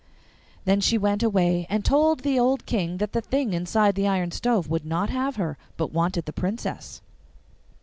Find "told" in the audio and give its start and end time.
1.85-2.21